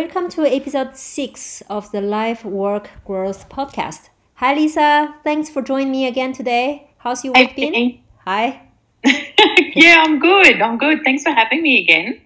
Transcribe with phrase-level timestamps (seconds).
[0.00, 4.08] welcome to episode six of the Life Work Growth podcast.
[4.36, 5.14] Hi, Lisa.
[5.24, 6.88] Thanks for joining me again today.
[6.96, 8.00] How's your week been?
[8.24, 8.62] Hi.
[9.04, 10.62] yeah, I'm good.
[10.62, 11.00] I'm good.
[11.04, 12.18] Thanks for having me again.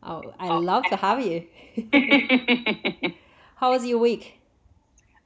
[0.00, 1.42] Oh, I love to have you.
[3.56, 4.38] How was your week?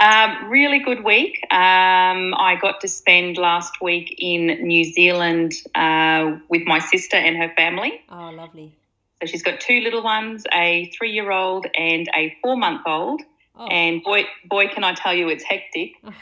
[0.00, 1.40] Um, really good week.
[1.50, 7.36] Um, I got to spend last week in New Zealand uh, with my sister and
[7.36, 8.00] her family.
[8.08, 8.72] Oh, lovely.
[9.22, 13.22] So she's got two little ones, a three-year-old and a four-month-old.
[13.54, 13.66] Oh.
[13.68, 15.92] And boy, boy, can I tell you, it's hectic.
[16.02, 16.12] Oh,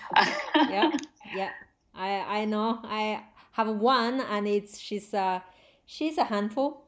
[0.55, 0.91] yeah,
[1.35, 1.51] yeah.
[1.95, 2.79] I I know.
[2.85, 5.41] I have one, and it's she's uh
[5.87, 6.85] she's a handful.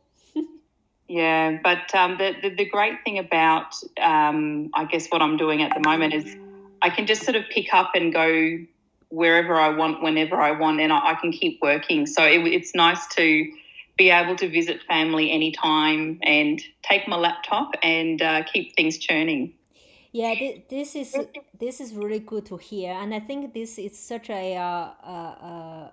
[1.08, 5.62] yeah, but um, the, the the great thing about um, I guess what I'm doing
[5.62, 6.36] at the moment is
[6.82, 8.58] I can just sort of pick up and go
[9.08, 12.04] wherever I want, whenever I want, and I, I can keep working.
[12.06, 13.50] So it, it's nice to
[14.02, 19.42] be able to visit family anytime and take my laptop and uh, keep things churning.
[20.12, 20.34] Yeah,
[20.68, 21.16] this is
[21.58, 25.88] this is really good to hear, and I think this is such a, uh,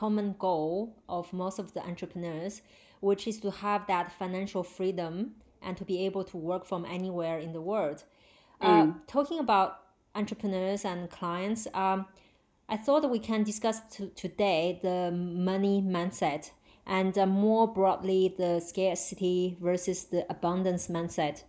[0.00, 0.74] common goal
[1.08, 2.62] of most of the entrepreneurs,
[3.00, 5.12] which is to have that financial freedom
[5.64, 7.98] and to be able to work from anywhere in the world.
[8.60, 8.90] Uh, mm.
[8.90, 9.68] Uh, talking about
[10.14, 12.06] entrepreneurs and clients, um,
[12.74, 13.78] I thought we can discuss
[14.24, 14.98] today the
[15.50, 16.50] money mindset
[16.86, 21.42] and uh, more broadly the scarcity versus the abundance mindset.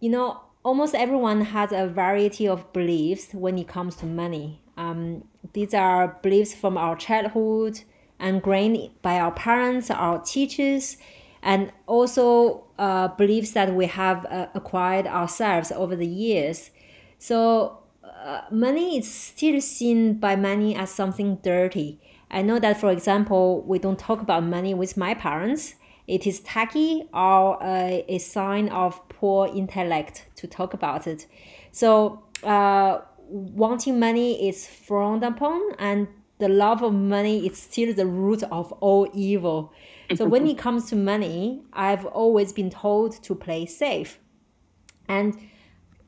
[0.00, 4.60] You know, almost everyone has a variety of beliefs when it comes to money.
[4.76, 7.80] Um, these are beliefs from our childhood,
[8.20, 10.96] ingrained by our parents, our teachers,
[11.42, 16.70] and also uh, beliefs that we have uh, acquired ourselves over the years.
[17.18, 22.00] So, uh, money is still seen by many as something dirty
[22.32, 25.74] I know that, for example, we don't talk about money with my parents.
[26.08, 31.26] It is tacky or a, a sign of poor intellect to talk about it.
[31.72, 36.08] So, uh, wanting money is frowned upon, and
[36.38, 39.72] the love of money is still the root of all evil.
[40.16, 44.18] So, when it comes to money, I've always been told to play safe.
[45.06, 45.36] And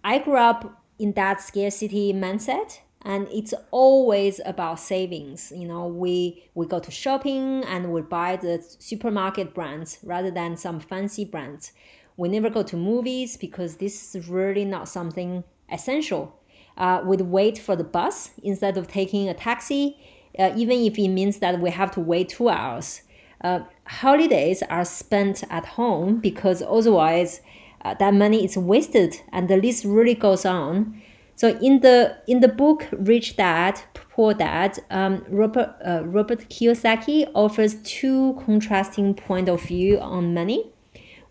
[0.03, 6.45] I grew up in that scarcity mindset and it's always about savings you know we
[6.55, 11.73] we go to shopping and we buy the supermarket brands rather than some fancy brands.
[12.17, 16.41] We never go to movies because this is really not something essential.
[16.77, 19.97] Uh, we'd wait for the bus instead of taking a taxi
[20.39, 23.03] uh, even if it means that we have to wait two hours.
[23.41, 27.41] Uh, holidays are spent at home because otherwise
[27.85, 31.01] uh, that money is wasted and the list really goes on
[31.37, 33.81] so in the in the book Rich Dad
[34.15, 40.71] Poor Dad, um, Robert uh, Robert Kiyosaki offers two contrasting point of view on money,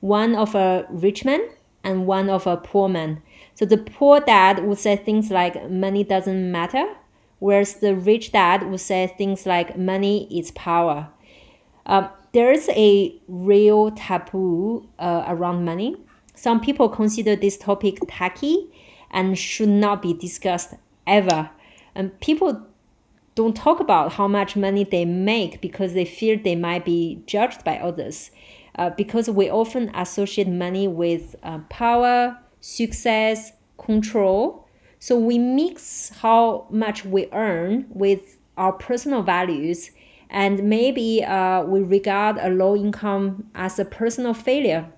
[0.01, 1.39] one of a rich man
[1.85, 3.21] and one of a poor man.
[3.55, 6.85] So the poor dad would say things like money doesn't matter,
[7.39, 11.07] whereas the rich dad would say things like money is power.
[11.85, 15.95] Um, there is a real taboo uh, around money.
[16.35, 18.72] Some people consider this topic tacky
[19.13, 20.73] and should not be discussed
[21.07, 21.49] ever.
[21.95, 22.65] And people
[23.35, 27.63] don't talk about how much money they make because they fear they might be judged
[27.63, 28.31] by others.
[28.75, 34.67] Uh, because we often associate money with uh, power, success, control.
[34.99, 39.91] So we mix how much we earn with our personal values,
[40.29, 44.91] and maybe uh, we regard a low income as a personal failure.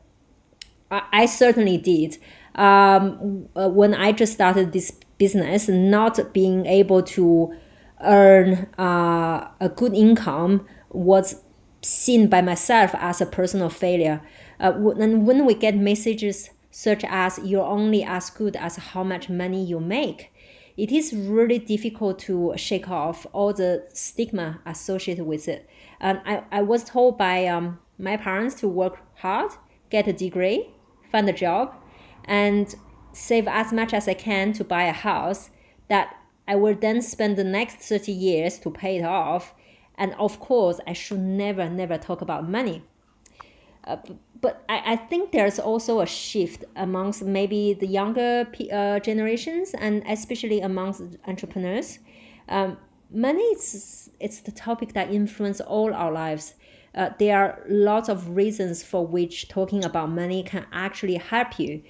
[0.92, 2.18] I, I certainly did
[2.56, 7.54] um, uh, when I just started this business, not being able to
[8.02, 11.42] earn uh, a good income was
[11.82, 14.22] seen by myself as a personal failure.
[14.60, 19.30] Uh, and when we get messages such as you're only as good as how much
[19.30, 20.34] money you make,
[20.78, 25.70] it is really difficult to shake off all the stigma associated with it.
[26.02, 29.52] And I, I was told by um, my parents to work hard,
[29.90, 30.70] get a degree,
[31.12, 31.74] find a job,
[32.26, 32.76] and
[33.14, 35.50] save as much as I can to buy a house
[35.88, 36.16] that
[36.48, 39.54] I will then spend the next 30 years to pay it off.
[39.96, 42.84] And of course, I should never, never talk about money.
[43.86, 43.98] Uh,
[44.42, 50.04] but I, I think there's also a shift amongst maybe the younger uh, generations and
[50.08, 52.00] especially amongst entrepreneurs.
[52.50, 52.78] Um,
[53.12, 56.56] money is it's the topic that influences all our lives.
[56.96, 61.82] Uh, there are lots of reasons for which talking about money can actually help you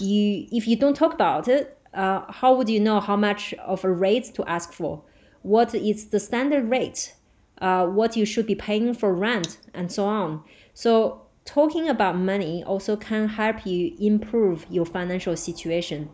[0.00, 3.84] you if you don't talk about it, uh, how would you know how much of
[3.84, 5.02] a rate to ask for?
[5.42, 7.14] What is the standard rate?
[7.58, 10.42] Uh, what you should be paying for rent and so on.
[10.72, 16.08] So talking about money also can help you improve your financial situation.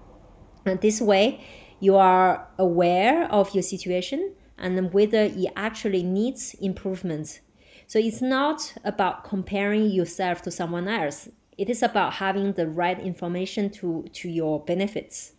[0.64, 1.44] And this way,
[1.78, 7.40] you are aware of your situation and whether it actually needs improvement.
[7.86, 11.28] So it's not about comparing yourself to someone else.
[11.58, 15.32] It is about having the right information to, to your benefits.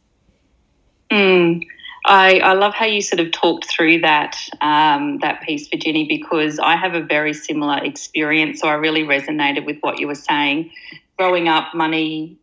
[1.11, 1.63] Mm.
[2.05, 6.57] I, I love how you sort of talked through that um, that piece, Virginie, because
[6.57, 8.61] I have a very similar experience.
[8.61, 10.71] So I really resonated with what you were saying.
[11.17, 12.37] Growing up, money,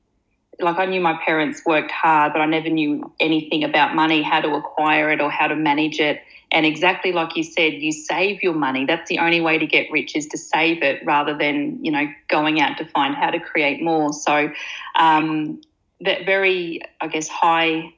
[0.60, 4.40] like I knew my parents worked hard, but I never knew anything about money, how
[4.40, 6.20] to acquire it or how to manage it.
[6.50, 8.84] And exactly like you said, you save your money.
[8.84, 12.06] That's the only way to get rich is to save it rather than, you know,
[12.28, 14.12] going out to find how to create more.
[14.12, 14.52] So
[14.96, 15.60] um,
[16.00, 17.92] that very, I guess, high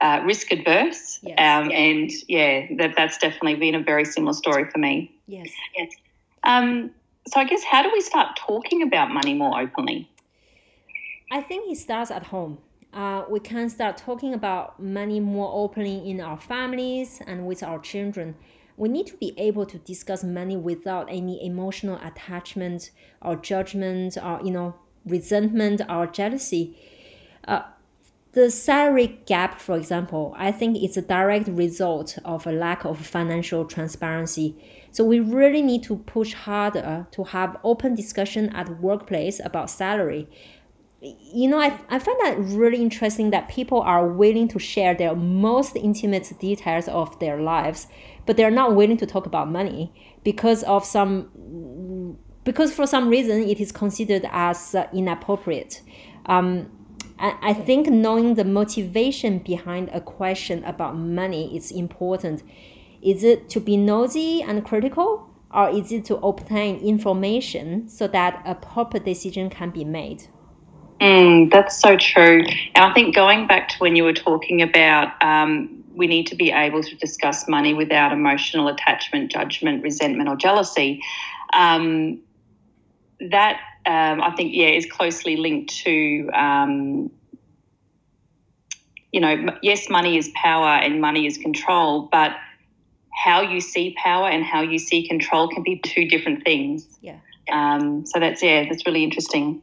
[0.00, 1.20] uh, risk adverse.
[1.22, 1.38] Yes.
[1.38, 5.14] Um, and yeah, that, that's definitely been a very similar story for me.
[5.26, 5.50] Yes.
[5.76, 5.90] Yes.
[6.42, 6.90] Um,
[7.28, 10.10] so I guess how do we start talking about money more openly?
[11.30, 12.58] I think it starts at home.
[12.92, 17.78] Uh, we can start talking about money more openly in our families and with our
[17.78, 18.34] children.
[18.76, 22.90] We need to be able to discuss money without any emotional attachment
[23.22, 26.76] or judgment or you know resentment or jealousy.
[27.46, 27.62] Uh,
[28.32, 33.04] the salary gap, for example, I think it's a direct result of a lack of
[33.04, 34.56] financial transparency.
[34.92, 40.28] So we really need to push harder to have open discussion at workplace about salary.
[41.02, 45.14] You know, I, I find that really interesting that people are willing to share their
[45.14, 47.86] most intimate details of their lives,
[48.26, 49.92] but they're not willing to talk about money
[50.24, 55.82] because of some because for some reason it is considered as uh, inappropriate.
[56.26, 56.70] Um,
[57.22, 62.42] I think knowing the motivation behind a question about money is important.
[63.02, 68.42] Is it to be nosy and critical, or is it to obtain information so that
[68.46, 70.28] a proper decision can be made?
[71.00, 72.44] Mm, that's so true.
[72.74, 76.36] And I think going back to when you were talking about um, we need to
[76.36, 81.02] be able to discuss money without emotional attachment, judgment, resentment, or jealousy.
[81.52, 82.20] Um,
[83.30, 87.10] that um, I think, yeah, is closely linked to, um,
[89.12, 92.32] you know, yes, money is power and money is control, but
[93.12, 96.86] how you see power and how you see control can be two different things.
[97.00, 97.16] Yeah.
[97.50, 99.62] Um, so that's yeah, that's really interesting.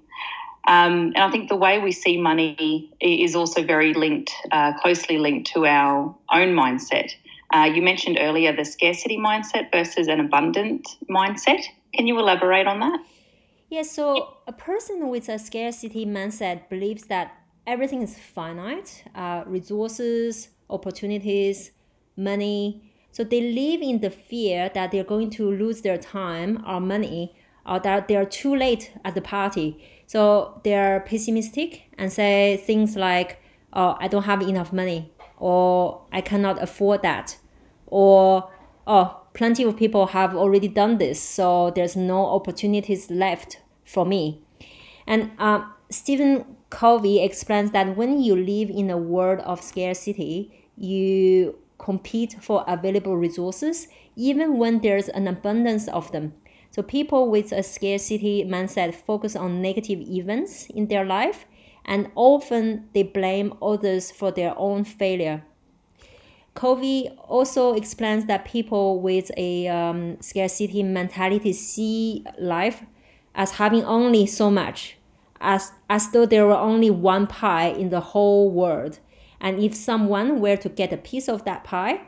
[0.68, 5.18] Um, and I think the way we see money is also very linked, uh, closely
[5.18, 7.12] linked to our own mindset.
[7.54, 11.64] Uh, you mentioned earlier the scarcity mindset versus an abundant mindset.
[11.94, 13.00] Can you elaborate on that?
[13.70, 17.32] Yeah, so a person with a scarcity mindset believes that
[17.66, 21.72] everything is finite uh, resources, opportunities,
[22.18, 22.92] money.
[23.14, 27.37] So they live in the fear that they're going to lose their time or money
[27.68, 29.84] or that they're too late at the party.
[30.06, 33.42] So they're pessimistic and say things like,
[33.74, 37.38] oh, I don't have enough money, or I cannot afford that,
[37.88, 38.50] or
[38.88, 44.42] oh, plenty of people have already done this, so there's no opportunities left for me.
[45.06, 51.58] And uh, Stephen Covey explains that when you live in a world of scarcity, you
[51.78, 56.34] compete for available resources, even when there's an abundance of them.
[56.78, 61.48] So people with a scarcity mindset focus on negative events in their life,
[61.86, 65.44] and often they blame others for their own failure.
[66.54, 72.84] Covey also explains that people with a um, scarcity mentality see life
[73.34, 74.98] as having only so much,
[75.42, 79.00] as, as though there were only one pie in the whole world.
[79.42, 82.02] And if someone were to get a piece of that pie,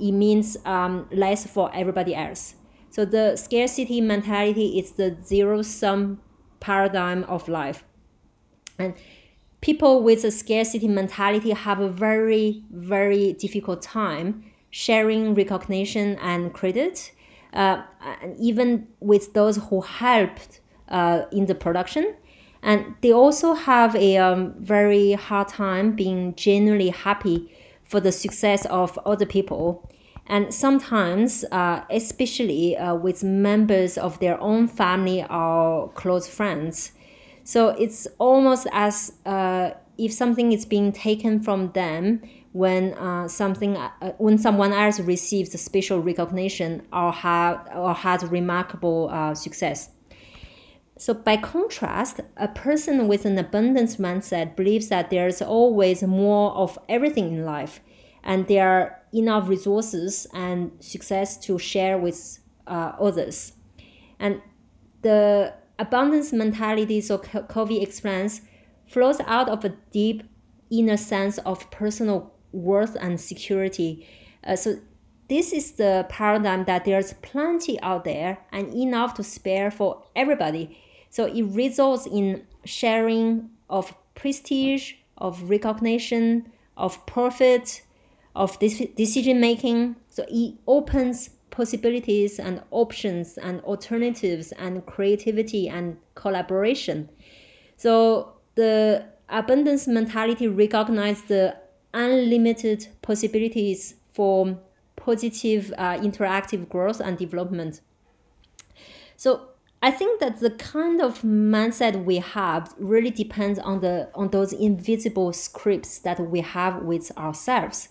[0.00, 2.54] it means um, less for everybody else.
[2.94, 6.20] So the scarcity mentality is the zero sum
[6.60, 7.82] paradigm of life.
[8.78, 8.94] And
[9.60, 17.10] people with a scarcity mentality have a very, very difficult time sharing recognition and credit,
[17.52, 17.82] uh,
[18.22, 22.14] and even with those who helped uh, in the production.
[22.62, 28.66] And they also have a um, very hard time being genuinely happy for the success
[28.66, 29.90] of other people.
[30.26, 36.92] And sometimes, uh, especially uh, with members of their own family or close friends,
[37.44, 43.76] so it's almost as uh, if something is being taken from them when uh, something
[43.76, 49.90] uh, when someone else receives a special recognition or have or has remarkable uh, success.
[50.96, 56.78] So by contrast, a person with an abundance mindset believes that there's always more of
[56.88, 57.80] everything in life,
[58.22, 63.52] and there are enough resources and success to share with uh, others.
[64.18, 64.42] And
[65.02, 68.42] the abundance mentality, so Covey explains,
[68.86, 70.22] flows out of a deep
[70.70, 74.06] inner sense of personal worth and security.
[74.44, 74.76] Uh, so
[75.28, 80.78] this is the paradigm that there's plenty out there and enough to spare for everybody.
[81.10, 87.82] So it results in sharing of prestige, of recognition, of profit,
[88.34, 89.96] of this decision making.
[90.08, 97.08] So it opens possibilities and options and alternatives and creativity and collaboration.
[97.76, 101.56] So the abundance mentality recognizes the
[101.92, 104.58] unlimited possibilities for
[104.96, 107.80] positive uh, interactive growth and development.
[109.16, 109.48] So
[109.82, 114.52] I think that the kind of mindset we have really depends on the on those
[114.52, 117.90] invisible scripts that we have with ourselves.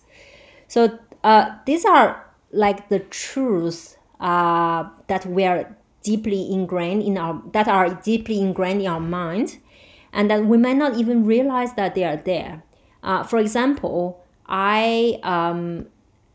[0.73, 7.39] So uh, these are like the truths uh, that we are deeply ingrained in our
[7.51, 9.59] that are deeply ingrained in our mind,
[10.11, 12.63] and that we might not even realize that they are there.
[13.03, 15.85] Uh, for example, I um,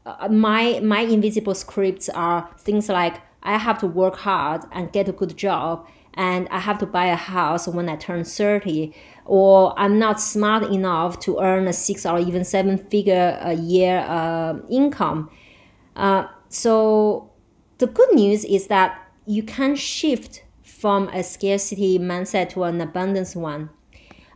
[0.06, 5.08] uh, my my invisible scripts are things like I have to work hard and get
[5.08, 5.84] a good job,
[6.18, 8.92] and I have to buy a house when I turn 30,
[9.24, 14.00] or I'm not smart enough to earn a six or even seven figure a year
[14.00, 15.30] uh, income.
[15.94, 17.30] Uh, so
[17.78, 23.36] the good news is that you can shift from a scarcity mindset to an abundance
[23.36, 23.70] one.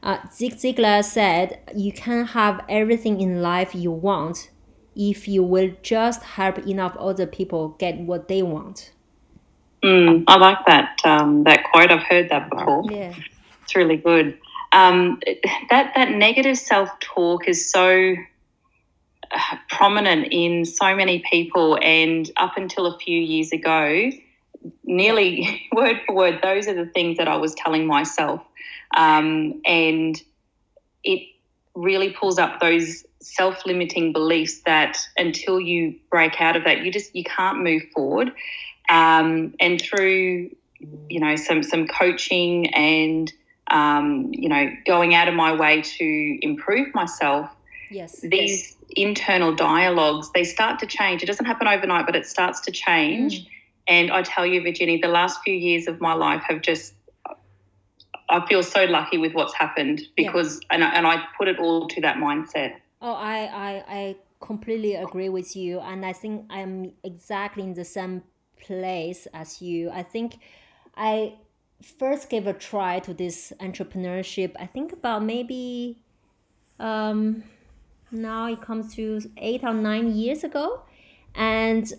[0.04, 4.50] Uh, Zig Ziglar said, You can have everything in life you want
[4.94, 8.92] if you will just help enough other people get what they want.
[9.82, 11.90] Mm, I like that um, that quote.
[11.90, 12.84] I've heard that before.
[12.88, 13.14] Yeah,
[13.62, 14.38] it's really good.
[14.70, 15.20] Um,
[15.70, 18.14] that that negative self talk is so
[19.32, 24.10] uh, prominent in so many people, and up until a few years ago,
[24.84, 28.40] nearly word for word, those are the things that I was telling myself,
[28.96, 30.20] um, and
[31.02, 31.28] it
[31.74, 37.14] really pulls up those self-limiting beliefs that until you break out of that you just
[37.14, 38.32] you can't move forward
[38.88, 40.50] um, and through
[41.08, 43.32] you know some some coaching and
[43.70, 47.50] um, you know going out of my way to improve myself
[47.90, 48.76] yes these yes.
[48.96, 53.44] internal dialogues they start to change it doesn't happen overnight but it starts to change
[53.44, 53.48] mm.
[53.86, 56.94] and i tell you virginie the last few years of my life have just
[58.32, 60.68] I feel so lucky with what's happened because, yeah.
[60.70, 62.72] and, I, and I put it all to that mindset.
[63.02, 65.80] Oh, I, I, I completely agree with you.
[65.80, 68.22] And I think I'm exactly in the same
[68.62, 69.90] place as you.
[69.90, 70.38] I think
[70.96, 71.34] I
[71.82, 75.98] first gave a try to this entrepreneurship, I think about maybe
[76.78, 77.42] um,
[78.10, 80.82] now it comes to eight or nine years ago.
[81.34, 81.90] And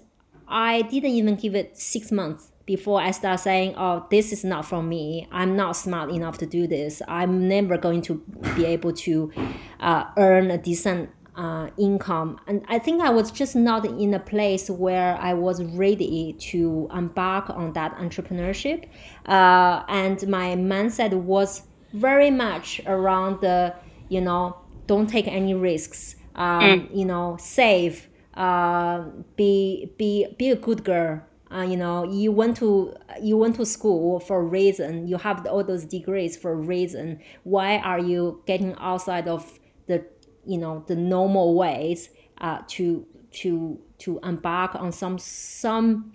[0.47, 4.65] I didn't even give it six months before I start saying, oh, this is not
[4.65, 5.27] for me.
[5.31, 7.01] I'm not smart enough to do this.
[7.07, 8.21] I'm never going to
[8.55, 9.31] be able to
[9.79, 12.39] uh, earn a decent uh, income.
[12.47, 16.89] And I think I was just not in a place where I was ready to
[16.93, 18.87] embark on that entrepreneurship.
[19.25, 21.63] Uh, and my mindset was
[21.93, 23.75] very much around the,
[24.09, 26.97] you know, don't take any risks, um, mm.
[26.97, 29.03] you know, save, uh,
[29.35, 31.21] be, be, be a good girl
[31.53, 35.45] uh, you know you went to you went to school for a reason you have
[35.45, 40.03] all those degrees for a reason why are you getting outside of the
[40.45, 42.09] you know the normal ways
[42.39, 46.13] uh, to to to embark on some some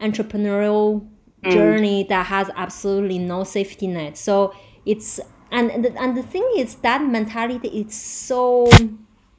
[0.00, 1.06] entrepreneurial
[1.42, 1.52] mm.
[1.52, 4.54] journey that has absolutely no safety net so
[4.86, 8.68] it's and and the, and the thing is that mentality is so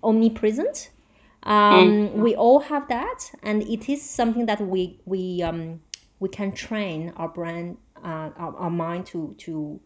[0.04, 0.92] omnipresent
[1.46, 2.12] um, mm.
[2.13, 5.82] We all have that, and it is something that we we um,
[6.20, 9.80] we can train our brain, uh, our, our mind to to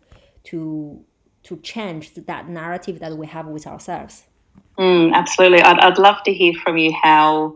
[0.46, 1.03] to
[1.44, 4.24] to change that narrative that we have with ourselves.
[4.77, 7.56] Mm, absolutely, I'd I'd love to hear from you how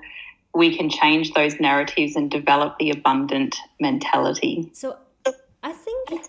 [0.54, 4.70] we can change those narratives and develop the abundant mentality.
[4.74, 4.98] So,
[5.64, 6.28] I think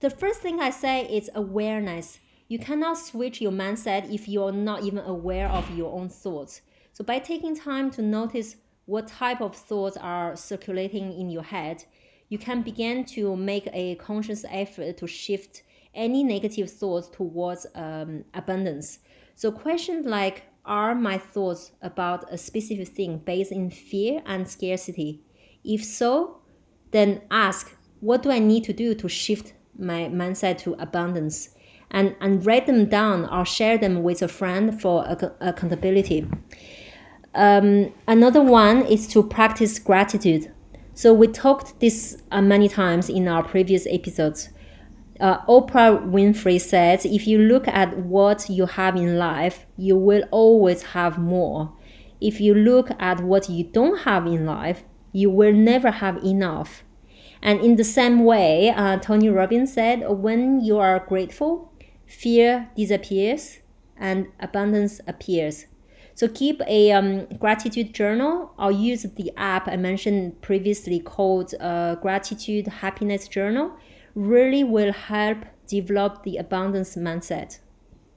[0.00, 2.18] the first thing I say is awareness.
[2.48, 6.60] You cannot switch your mindset if you're not even aware of your own thoughts
[6.92, 11.84] so by taking time to notice what type of thoughts are circulating in your head,
[12.28, 15.62] you can begin to make a conscious effort to shift
[15.94, 18.98] any negative thoughts towards um, abundance.
[19.34, 25.20] So questions like, are my thoughts about a specific thing based in fear and scarcity?
[25.64, 26.40] If so,
[26.92, 31.50] then ask, what do I need to do to shift my mindset to abundance?
[31.90, 35.04] And, and write them down or share them with a friend for
[35.40, 36.26] accountability.
[37.34, 40.50] Um, another one is to practice gratitude.
[40.94, 44.50] So we talked this uh, many times in our previous episodes.
[45.22, 50.24] Uh, Oprah Winfrey says, if you look at what you have in life, you will
[50.32, 51.72] always have more.
[52.20, 56.82] If you look at what you don't have in life, you will never have enough.
[57.40, 61.72] And in the same way, uh, Tony Robbins said, when you are grateful,
[62.06, 63.58] fear disappears
[63.96, 65.66] and abundance appears.
[66.14, 71.94] So keep a um, gratitude journal or use the app I mentioned previously called uh,
[71.96, 73.72] Gratitude Happiness Journal.
[74.14, 77.58] Really will help develop the abundance mindset.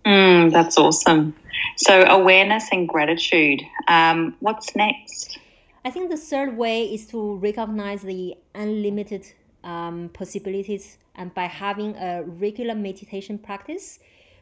[0.06, 1.36] Mm, that's awesome.
[1.78, 3.62] So awareness and gratitude.
[3.88, 5.40] Um, what's next?
[5.84, 9.26] I think the third way is to recognize the unlimited
[9.64, 14.00] um, possibilities, and by having a regular meditation practice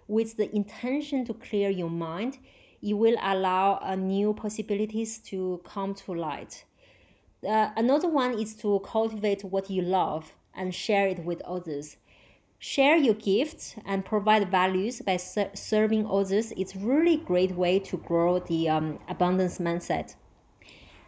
[0.08, 2.40] with the intention to clear your mind,
[2.82, 6.66] it will allow uh, new possibilities to come to light.
[7.48, 11.98] Uh, another one is to cultivate what you love and share it with others.
[12.60, 16.54] Share your gifts and provide values by ser- serving others.
[16.56, 20.16] It's really great way to grow the um, abundance mindset.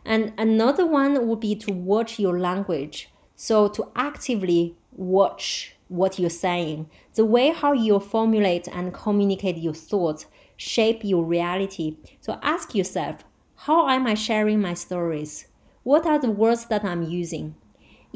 [0.03, 3.09] And another one would be to watch your language.
[3.35, 9.73] So to actively watch what you're saying, the way how you formulate and communicate your
[9.73, 10.25] thoughts
[10.57, 11.97] shape your reality.
[12.21, 13.23] So ask yourself,
[13.55, 15.47] how am I sharing my stories?
[15.83, 17.55] What are the words that I'm using?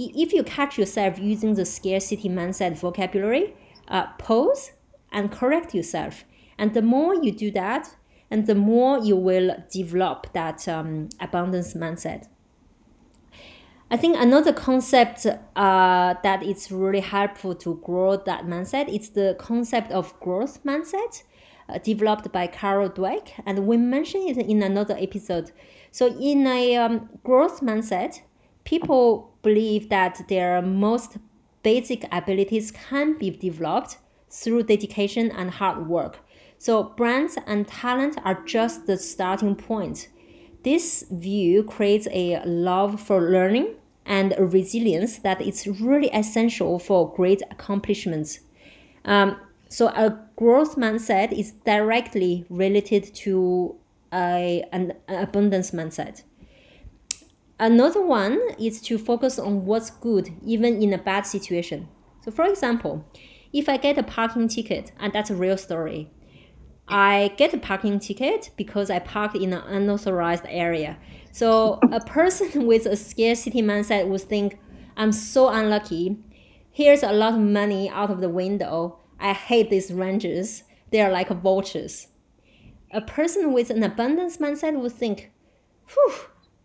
[0.01, 3.53] If you catch yourself using the scarcity mindset vocabulary,
[3.89, 4.71] uh, pause
[5.11, 6.23] and correct yourself.
[6.57, 7.95] And the more you do that,
[8.31, 12.27] and the more you will develop that um, abundance mindset.
[13.91, 19.35] I think another concept uh, that is really helpful to grow that mindset is the
[19.39, 21.23] concept of growth mindset
[21.67, 25.51] uh, developed by Carol Dweck, and we mentioned it in another episode.
[25.91, 28.21] So, in a um, growth mindset,
[28.63, 31.17] people believe that their most
[31.63, 33.97] basic abilities can be developed
[34.29, 36.19] through dedication and hard work.
[36.57, 40.09] So, brands and talent are just the starting point.
[40.63, 47.13] This view creates a love for learning and a resilience that is really essential for
[47.13, 48.39] great accomplishments.
[49.05, 49.37] Um,
[49.69, 53.75] so a growth mindset is directly related to
[54.11, 56.23] a, an abundance mindset.
[57.59, 61.89] Another one is to focus on what's good even in a bad situation.
[62.23, 63.05] So for example,
[63.51, 66.09] if I get a parking ticket, and that's a real story,
[66.87, 70.97] I get a parking ticket because I parked in an unauthorized area.
[71.31, 74.57] So a person with a scarcity mindset would think,
[74.95, 76.17] I'm so unlucky.
[76.71, 78.99] Here's a lot of money out of the window.
[79.19, 80.63] I hate these rangers.
[80.91, 82.07] They are like vultures.
[82.91, 85.31] A person with an abundance mindset would think,
[85.89, 86.13] whew,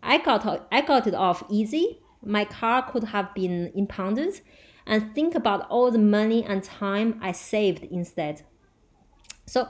[0.05, 1.99] I got, I got it off easy.
[2.23, 4.41] My car could have been impounded.
[4.87, 8.43] And think about all the money and time I saved instead.
[9.47, 9.67] So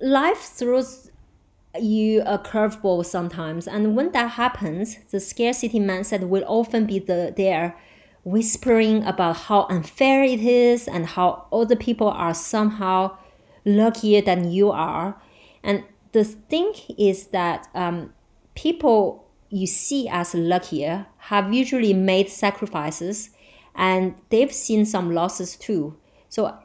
[0.00, 1.10] life throws
[1.78, 3.66] you a curveball sometimes.
[3.66, 7.76] And when that happens, the scarcity mindset will often be the, there
[8.24, 13.16] whispering about how unfair it is and how other people are somehow
[13.64, 15.20] luckier than you are.
[15.62, 18.12] And the thing is that um,
[18.54, 23.30] people you see as luckier have usually made sacrifices
[23.74, 25.96] and they've seen some losses too.
[26.28, 26.56] So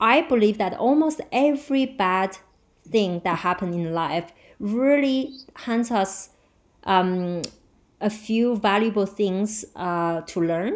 [0.00, 2.38] I believe that almost every bad
[2.88, 6.30] thing that happened in life really hands us
[6.84, 7.42] um,
[8.00, 10.74] a few valuable things uh, to learn.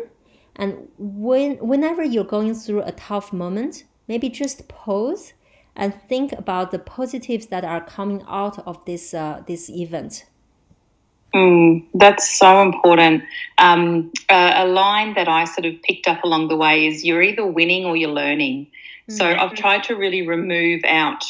[0.56, 5.32] And when whenever you're going through a tough moment, maybe just pause
[5.76, 10.24] and think about the positives that are coming out of this uh, this event.
[11.34, 13.22] Mm, that's so important.
[13.58, 17.22] Um, uh, a line that I sort of picked up along the way is you're
[17.22, 18.66] either winning or you're learning.
[18.66, 19.14] Mm-hmm.
[19.14, 21.24] So I've tried to really remove out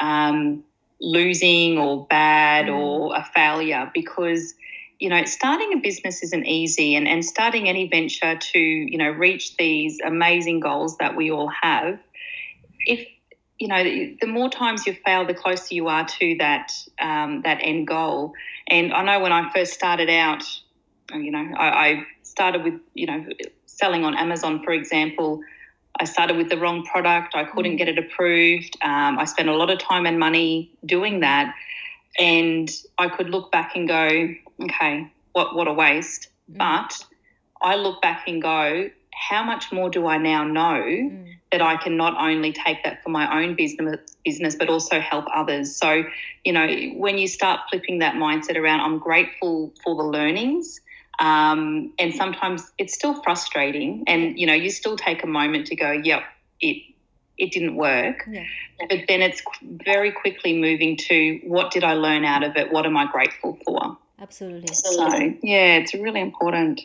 [0.00, 0.64] um,
[1.00, 2.76] losing or bad mm.
[2.76, 4.54] or a failure because
[4.98, 9.10] you know, starting a business isn't easy and, and starting any venture to, you know,
[9.10, 11.98] reach these amazing goals that we all have.
[12.86, 13.06] If,
[13.58, 13.82] you know,
[14.20, 18.32] the more times you fail, the closer you are to that, um, that end goal.
[18.66, 20.42] And I know when I first started out,
[21.12, 23.26] you know, I, I started with, you know,
[23.66, 25.40] selling on Amazon, for example,
[26.00, 27.34] I started with the wrong product.
[27.36, 27.78] I couldn't mm.
[27.78, 28.76] get it approved.
[28.82, 31.54] Um, I spent a lot of time and money doing that.
[32.18, 36.28] And I could look back and go, okay, what what a waste.
[36.50, 36.58] Mm.
[36.58, 37.04] But
[37.62, 41.36] I look back and go, how much more do I now know mm.
[41.54, 45.24] That I can not only take that for my own business business but also help
[45.32, 45.76] others.
[45.76, 46.02] So,
[46.44, 50.80] you know, when you start flipping that mindset around, I'm grateful for the learnings.
[51.20, 55.76] Um, and sometimes it's still frustrating, and you know, you still take a moment to
[55.76, 56.24] go, "Yep,
[56.60, 56.82] it
[57.38, 58.46] it didn't work." Yeah.
[58.90, 62.72] But then it's very quickly moving to what did I learn out of it?
[62.72, 63.96] What am I grateful for?
[64.20, 64.74] Absolutely.
[64.74, 65.06] So
[65.44, 66.80] yeah, it's really important.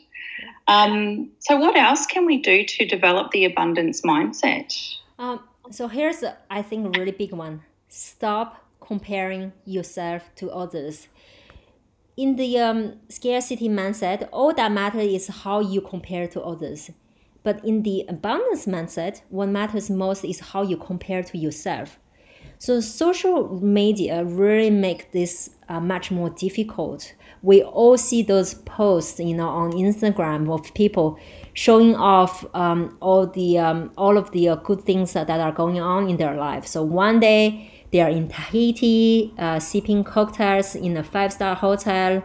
[0.69, 4.71] Um, so what else can we do to develop the abundance mindset?
[5.17, 5.39] Um,
[5.71, 7.63] so here's a, I think a really big one.
[7.87, 11.07] Stop comparing yourself to others.
[12.17, 16.91] In the um, scarcity mindset, all that matters is how you compare to others.
[17.41, 21.97] But in the abundance mindset, what matters most is how you compare to yourself.
[22.61, 27.13] So social media really make this uh, much more difficult.
[27.41, 31.17] We all see those posts, you know, on Instagram of people
[31.53, 35.53] showing off um, all the um, all of the uh, good things that, that are
[35.53, 36.67] going on in their life.
[36.67, 42.21] So one day they are in Tahiti, uh, sipping cocktails in a five star hotel.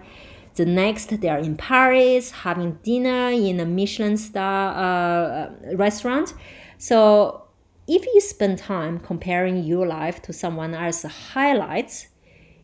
[0.56, 6.34] The next, they are in Paris having dinner in a Michelin star uh, restaurant.
[6.78, 7.43] So
[7.86, 12.08] if you spend time comparing your life to someone else's highlights,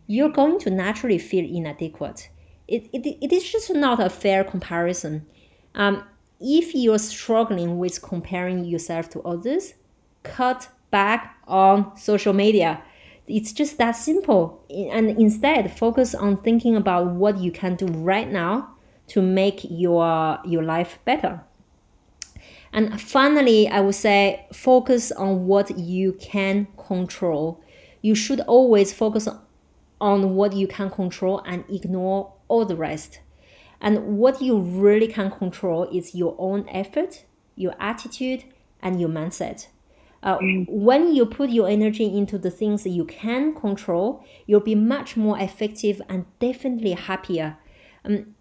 [0.06, 2.30] you're going to naturally feel inadequate.
[2.66, 5.26] It, it, it is just not a fair comparison.
[5.74, 6.04] Um,
[6.40, 9.74] if you're struggling with comparing yourself to others,
[10.22, 12.82] cut back on social media.
[13.26, 14.64] It's just that simple.
[14.70, 18.74] And instead, focus on thinking about what you can do right now
[19.08, 21.42] to make your, your life better.
[22.72, 27.60] And finally, I would say focus on what you can control.
[28.00, 29.28] You should always focus
[30.00, 33.20] on what you can control and ignore all the rest.
[33.80, 37.24] And what you really can control is your own effort,
[37.56, 38.44] your attitude,
[38.80, 39.66] and your mindset.
[40.22, 40.66] Uh, mm.
[40.68, 45.16] When you put your energy into the things that you can control, you'll be much
[45.16, 47.56] more effective and definitely happier.
[48.04, 48.34] Um,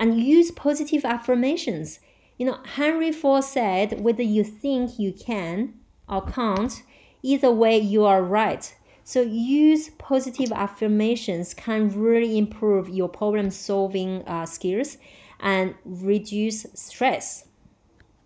[0.00, 2.00] and use positive affirmations
[2.42, 5.74] you know, Henry Ford said, whether you think you can
[6.08, 6.82] or can't,
[7.22, 8.74] either way, you are right.
[9.04, 14.98] So use positive affirmations can really improve your problem solving uh, skills
[15.38, 17.46] and reduce stress.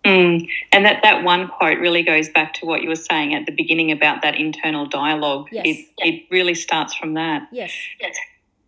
[0.03, 0.47] Mm.
[0.71, 3.51] And that, that one quote really goes back to what you were saying at the
[3.51, 5.49] beginning about that internal dialogue.
[5.51, 5.63] Yes.
[5.67, 7.49] It, it really starts from that.
[7.51, 7.71] Yes.
[8.01, 8.17] yes.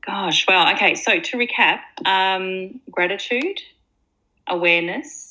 [0.06, 0.94] Gosh, well, okay.
[0.94, 3.60] So to recap, um, gratitude,
[4.46, 5.29] awareness,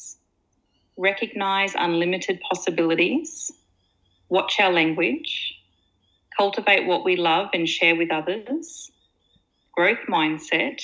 [0.98, 3.50] recognize unlimited possibilities,
[4.28, 5.54] watch our language,
[6.36, 8.90] cultivate what we love and share with others,
[9.72, 10.82] growth mindset,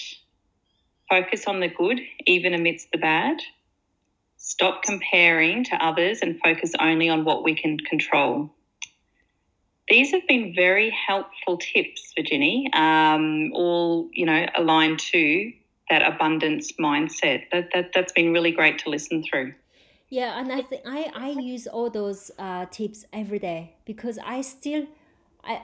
[1.11, 3.40] focus on the good even amidst the bad,
[4.37, 8.55] stop comparing to others and focus only on what we can control.
[9.88, 15.53] These have been very helpful tips, Virginie, um, all you know aligned to
[15.90, 17.44] that abundance mindset.
[17.53, 19.55] That, that that's been really great to listen through.
[20.14, 24.42] Yeah, and I think I I use all those uh, tips every day because I
[24.42, 24.87] still
[25.42, 25.62] I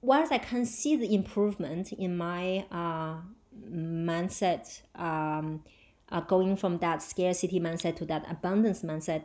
[0.00, 3.16] whilst I can see the improvement in my uh,
[3.70, 5.62] mindset, um,
[6.10, 9.24] uh, going from that scarcity mindset to that abundance mindset,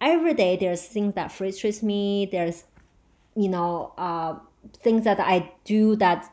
[0.00, 2.28] every day there's things that frustrates me.
[2.30, 2.66] There's,
[3.34, 4.38] you know, uh,
[4.84, 6.32] things that I do that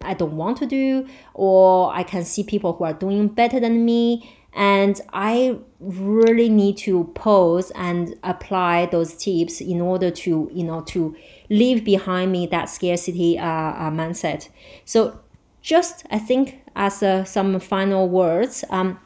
[0.00, 3.84] I don't want to do, or I can see people who are doing better than
[3.84, 10.64] me, and I really need to pause and apply those tips in order to you
[10.64, 11.14] know to
[11.50, 14.48] leave behind me that scarcity uh, uh, mindset.
[14.84, 15.20] So
[15.62, 18.98] just I think as uh, some final words, um,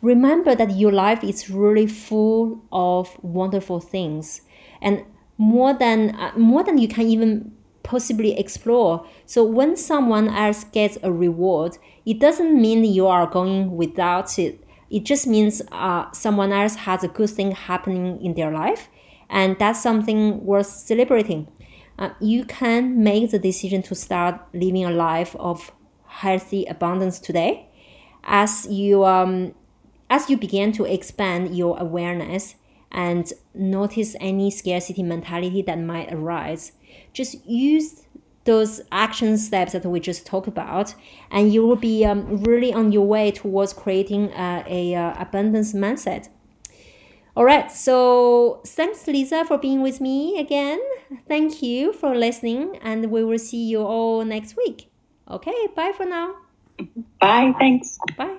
[0.00, 4.40] remember that your life is really full of wonderful things
[4.80, 5.04] and
[5.38, 9.06] more than uh, more than you can even possibly explore.
[9.26, 14.65] So when someone else gets a reward, it doesn't mean you are going without it
[14.90, 18.88] it just means uh, someone else has a good thing happening in their life,
[19.28, 21.48] and that's something worth celebrating.
[21.98, 25.72] Uh, you can make the decision to start living a life of
[26.06, 27.68] healthy abundance today
[28.24, 29.54] as you um,
[30.08, 32.54] as you begin to expand your awareness
[32.92, 36.72] and notice any scarcity mentality that might arise
[37.12, 38.05] just use
[38.46, 40.94] those action steps that we just talked about
[41.30, 45.74] and you will be um, really on your way towards creating uh, a uh, abundance
[45.74, 46.28] mindset.
[47.36, 50.80] All right so thanks lisa for being with me again.
[51.28, 54.90] Thank you for listening and we will see you all next week.
[55.30, 56.34] Okay bye for now.
[57.20, 57.98] Bye thanks.
[58.16, 58.38] Bye